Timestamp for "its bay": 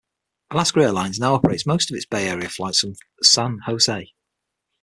1.95-2.27